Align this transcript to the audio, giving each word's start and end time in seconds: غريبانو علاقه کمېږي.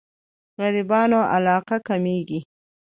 غريبانو 0.61 1.19
علاقه 1.33 1.75
کمېږي. 1.87 2.39